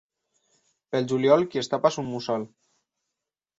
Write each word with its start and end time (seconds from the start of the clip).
Pel 0.95 1.09
juliol 1.11 1.45
qui 1.51 1.63
es 1.63 1.71
tapa 1.75 1.93
és 1.95 2.01
un 2.05 2.11
mussol. 2.17 2.49